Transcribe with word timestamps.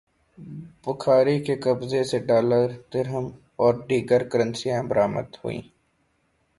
بھکاری 0.83 1.37
کے 1.45 1.55
قبضے 1.63 2.01
سے 2.09 2.17
ڈالرز، 2.27 2.73
درہم 2.93 3.25
اور 3.61 3.73
دیگر 3.89 4.21
کرنسیاں 4.31 4.83
برآمد 4.89 5.29
ہوئیں 5.41 5.61